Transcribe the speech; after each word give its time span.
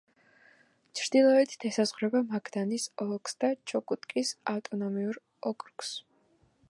ჩრდილოეთით 0.99 1.65
ესაზღვრება 1.69 2.21
მაგადანის 2.31 2.87
ოლქს 3.05 3.37
და 3.45 3.53
ჩუკოტკის 3.73 4.33
ავტონომიურ 4.55 5.21
ოკრუგს. 5.53 5.93